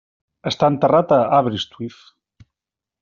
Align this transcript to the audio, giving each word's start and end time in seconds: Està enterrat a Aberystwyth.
Està 0.51 0.69
enterrat 0.73 1.13
a 1.17 1.19
Aberystwyth. 1.41 2.01